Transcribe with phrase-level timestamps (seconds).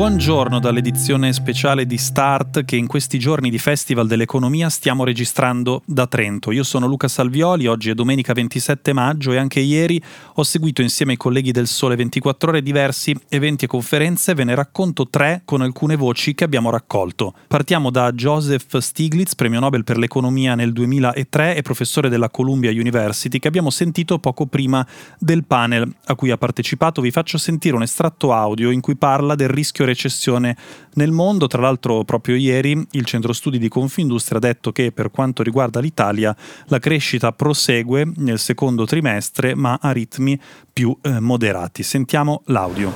[0.00, 6.06] Buongiorno dall'edizione speciale di Start che in questi giorni di Festival dell'Economia stiamo registrando da
[6.06, 6.52] Trento.
[6.52, 10.02] Io sono Luca Salvioli, oggi è domenica 27 maggio e anche ieri
[10.36, 14.54] ho seguito insieme ai colleghi del Sole 24 ore diversi eventi e conferenze, ve ne
[14.54, 17.34] racconto tre con alcune voci che abbiamo raccolto.
[17.46, 23.38] Partiamo da Joseph Stiglitz, premio Nobel per l'economia nel 2003 e professore della Columbia University,
[23.38, 24.84] che abbiamo sentito poco prima
[25.18, 27.02] del panel a cui ha partecipato.
[27.02, 30.56] Vi faccio sentire un estratto audio in cui parla del rischio recessione
[30.94, 31.46] nel mondo.
[31.46, 35.80] Tra l'altro proprio ieri il centro studi di Confindustria ha detto che per quanto riguarda
[35.80, 36.34] l'Italia
[36.66, 40.38] la crescita prosegue nel secondo trimestre ma a ritmi
[40.72, 41.82] più eh, moderati.
[41.82, 42.92] Sentiamo l'audio.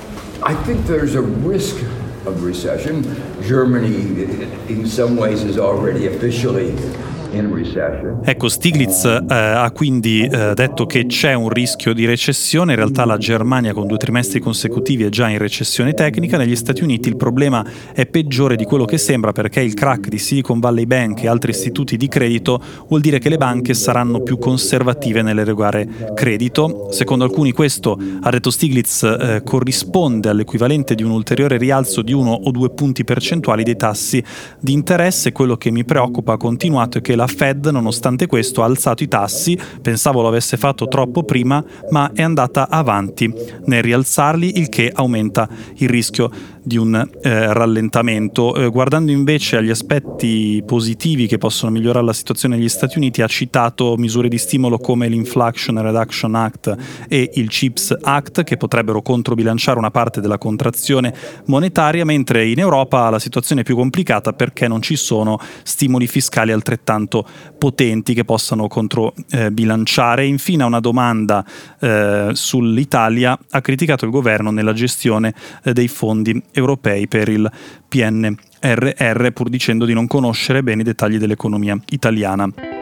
[0.47, 1.75] I think there's a risk
[2.25, 3.03] of recession.
[3.41, 6.73] Germany in some ways is already officially
[8.23, 13.05] Ecco, Stiglitz eh, ha quindi eh, detto che c'è un rischio di recessione, in realtà
[13.05, 17.17] la Germania con due trimestri consecutivi è già in recessione tecnica, negli Stati Uniti il
[17.17, 21.27] problema è peggiore di quello che sembra perché il crack di Silicon Valley Bank e
[21.27, 26.87] altri istituti di credito vuol dire che le banche saranno più conservative nell'erogare credito.
[26.91, 32.31] Secondo alcuni questo, ha detto Stiglitz, eh, corrisponde all'equivalente di un ulteriore rialzo di uno
[32.31, 34.23] o due punti percentuali dei tassi
[34.59, 35.31] di interesse.
[35.31, 39.03] Quello che mi preoccupa, ha continuato, è che la la Fed, nonostante questo, ha alzato
[39.03, 43.33] i tassi, pensavo lo avesse fatto troppo prima, ma è andata avanti.
[43.65, 46.29] Nel rialzarli, il che aumenta il rischio
[46.65, 48.55] di un eh, rallentamento.
[48.55, 53.27] Eh, guardando invece agli aspetti positivi che possono migliorare la situazione negli Stati Uniti, ha
[53.27, 56.75] citato misure di stimolo come l'Inflation Reduction Act
[57.07, 61.13] e il CHIPS Act che potrebbero controbilanciare una parte della contrazione
[61.45, 66.51] monetaria, mentre in Europa la situazione è più complicata perché non ci sono stimoli fiscali
[66.51, 67.25] altrettanto
[67.57, 70.23] potenti che possano controbilanciare.
[70.23, 71.45] Eh, Infine una domanda
[71.79, 73.37] eh, sull'Italia.
[73.51, 77.51] Ha criticato il governo nella gestione eh, dei fondi europei per il
[77.87, 82.74] PNRR pur dicendo di non conoscere bene i dettagli dell'economia italiana.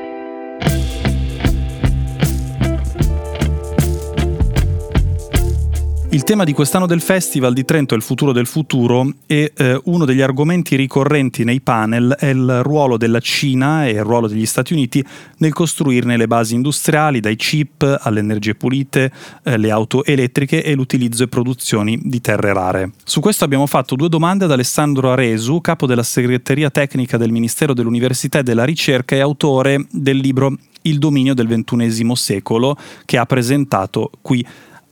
[6.13, 9.81] Il tema di quest'anno del Festival di Trento è il futuro del futuro e eh,
[9.85, 14.46] uno degli argomenti ricorrenti nei panel è il ruolo della Cina e il ruolo degli
[14.46, 15.03] Stati Uniti
[15.38, 20.75] nel costruirne le basi industriali, dai chip alle energie pulite, eh, le auto elettriche e
[20.75, 22.91] l'utilizzo e produzioni di terre rare.
[23.03, 27.74] Su questo abbiamo fatto due domande ad Alessandro Aresu, capo della segreteria tecnica del Ministero
[27.74, 33.25] dell'Università e della Ricerca e autore del libro Il dominio del XXI secolo che ha
[33.25, 34.45] presentato qui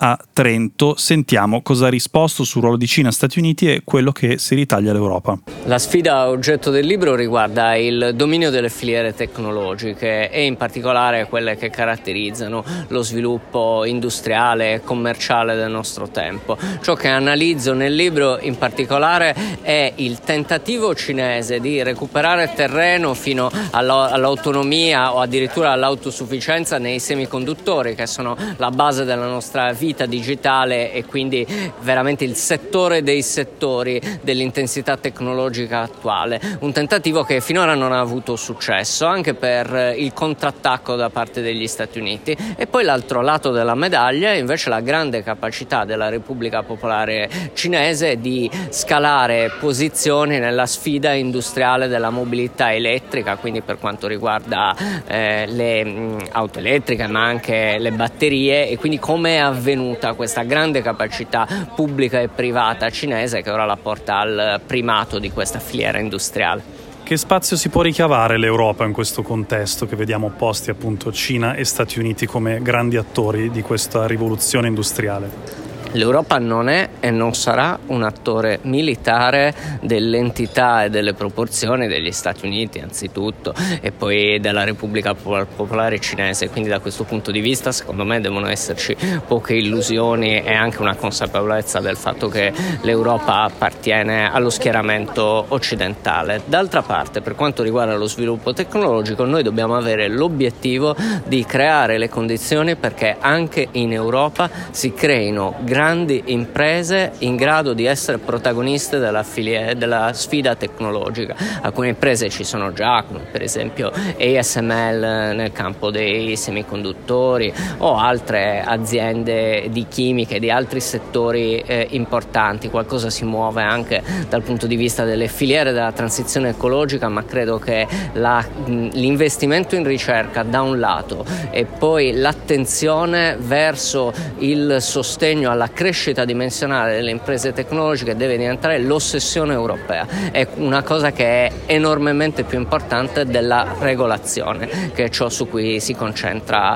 [0.04, 0.96] a Trento.
[0.98, 4.92] Sentiamo cosa ha risposto sul ruolo di Cina Stati Uniti e quello che si ritaglia
[4.92, 5.38] all'Europa.
[5.66, 11.56] La sfida oggetto del libro riguarda il dominio delle filiere tecnologiche e in particolare quelle
[11.56, 16.58] che caratterizzano lo sviluppo industriale e commerciale del nostro tempo.
[16.82, 23.52] Ciò che analizzo nel libro in particolare è il tentativo cinese di recuperare terreno fino
[23.70, 30.94] all'autonomia o addirittura all'autosufficienza nei semiconduttori che sono la base della nostra vita vita digitale
[30.94, 31.46] e quindi
[31.82, 36.40] veramente il settore dei settori dell'intensità tecnologica attuale.
[36.60, 41.68] Un tentativo che finora non ha avuto successo anche per il contrattacco da parte degli
[41.68, 46.64] Stati Uniti e poi l'altro lato della medaglia è invece la grande capacità della Repubblica
[46.64, 54.76] Popolare Cinese di scalare posizioni nella sfida industriale della mobilità elettrica, quindi per quanto riguarda
[55.08, 60.14] eh, le mh, auto elettriche ma anche le batterie e quindi come è avvenuto ottenuta
[60.14, 65.60] questa grande capacità pubblica e privata cinese che ora la porta al primato di questa
[65.60, 66.80] filiera industriale.
[67.04, 71.66] Che spazio si può ricavare l'Europa in questo contesto che vediamo opposti appunto Cina e
[71.66, 75.61] Stati Uniti come grandi attori di questa rivoluzione industriale?
[75.94, 82.46] L'Europa non è e non sarà un attore militare dell'entità e delle proporzioni degli Stati
[82.46, 88.06] Uniti anzitutto e poi della Repubblica Popolare Cinese, quindi da questo punto di vista secondo
[88.06, 88.96] me devono esserci
[89.28, 92.54] poche illusioni e anche una consapevolezza del fatto che
[92.84, 96.42] l'Europa appartiene allo schieramento occidentale.
[96.46, 100.96] D'altra parte per quanto riguarda lo sviluppo tecnologico noi dobbiamo avere l'obiettivo
[101.26, 107.74] di creare le condizioni perché anche in Europa si creino grandi grandi imprese in grado
[107.74, 111.36] di essere protagoniste della, filie, della sfida tecnologica.
[111.62, 118.62] Alcune imprese ci sono già, come per esempio ASML nel campo dei semiconduttori o altre
[118.64, 122.70] aziende di chimica e di altri settori eh, importanti.
[122.70, 127.58] Qualcosa si muove anche dal punto di vista delle filiere della transizione ecologica, ma credo
[127.58, 135.70] che la, l'investimento in ricerca da un lato e poi l'attenzione verso il sostegno alla
[135.74, 140.08] crescita dimensionale delle imprese tecnologiche deve diventare l'ossessione europea.
[140.32, 145.80] È una cosa che è enormemente più importante della regolazione, che è ciò su cui
[145.80, 146.76] si concentra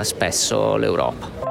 [0.00, 1.44] eh, spesso l'Europa.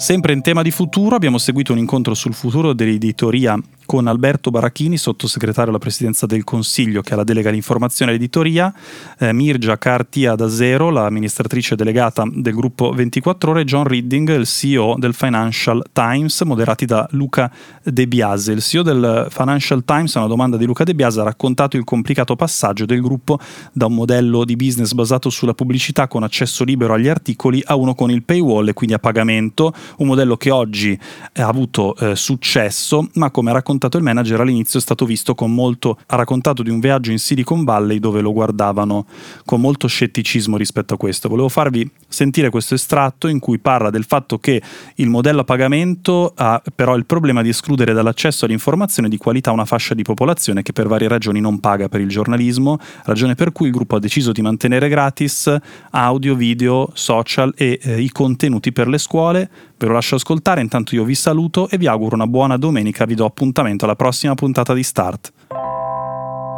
[0.00, 3.54] Sempre in tema di futuro abbiamo seguito un incontro sul futuro dell'editoria
[3.90, 8.72] con Alberto Barachini, sottosegretario alla Presidenza del Consiglio che ha la delega all'informazione e all'editoria,
[9.18, 14.94] eh, Mirja Cartia da Zero, l'amministratrice delegata del gruppo 24 ore, John Redding, il CEO
[14.96, 17.50] del Financial Times, moderati da Luca
[17.82, 18.52] De Biase.
[18.52, 21.82] Il CEO del Financial Times, a una domanda di Luca De Biase, ha raccontato il
[21.82, 23.40] complicato passaggio del gruppo
[23.72, 27.96] da un modello di business basato sulla pubblicità con accesso libero agli articoli a uno
[27.96, 30.96] con il paywall e quindi a pagamento, un modello che oggi
[31.32, 35.34] ha avuto eh, successo, ma come ha raccontato raccontato il manager all'inizio è stato visto
[35.34, 39.06] con molto ha raccontato di un viaggio in Silicon Valley dove lo guardavano
[39.46, 41.30] con molto scetticismo rispetto a questo.
[41.30, 44.60] Volevo farvi sentire questo estratto in cui parla del fatto che
[44.96, 49.64] il modello a pagamento ha però il problema di escludere dall'accesso all'informazione di qualità una
[49.64, 53.68] fascia di popolazione che per varie ragioni non paga per il giornalismo, ragione per cui
[53.68, 55.54] il gruppo ha deciso di mantenere gratis
[55.92, 59.48] audio, video, social e eh, i contenuti per le scuole.
[59.78, 63.14] Ve lo lascio ascoltare, intanto io vi saluto e vi auguro una buona domenica, vi
[63.14, 65.32] do appuntamento appuntamento alla prossima puntata di Start.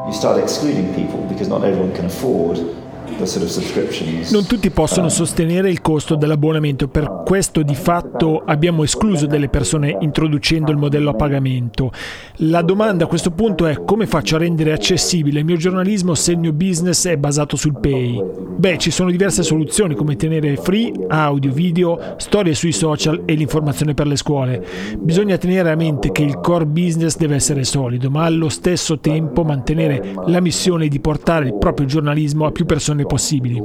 [0.05, 2.82] You start excluding people because not everyone can afford
[4.31, 9.97] non tutti possono sostenere il costo dell'abbonamento, per questo di fatto abbiamo escluso delle persone
[10.01, 11.93] introducendo il modello a pagamento.
[12.37, 16.33] La domanda a questo punto è come faccio a rendere accessibile il mio giornalismo se
[16.33, 18.21] il mio business è basato sul pay?
[18.57, 23.95] Beh, ci sono diverse soluzioni come tenere free, audio, video, storie sui social e l'informazione
[23.95, 24.65] per le scuole.
[24.99, 29.45] Bisogna tenere a mente che il core business deve essere solido, ma allo stesso tempo
[29.45, 33.63] mantenere la missione di portare il proprio giornalismo a più persone possibili.